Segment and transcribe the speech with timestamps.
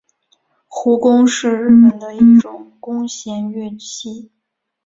[0.67, 4.31] 胡弓是日本的一种弓弦乐器。